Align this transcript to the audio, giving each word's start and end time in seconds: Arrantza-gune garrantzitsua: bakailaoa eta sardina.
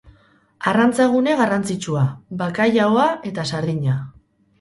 Arrantza-gune 0.69 1.35
garrantzitsua: 1.41 2.05
bakailaoa 2.39 3.05
eta 3.33 3.45
sardina. 3.53 3.99